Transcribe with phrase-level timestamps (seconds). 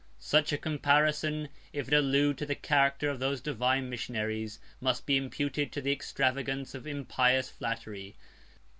[0.17, 5.05] 71 Such a comparison, if it allude to the character of those divine missionaries, must
[5.05, 8.15] be imputed to the extravagance of impious flattery.